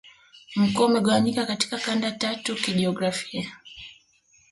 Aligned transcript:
Mkoa 0.55 0.85
umegawanyika 0.85 1.45
katika 1.45 1.77
kanda 1.77 2.11
tatu 2.11 2.55
kijiografia 2.55 3.53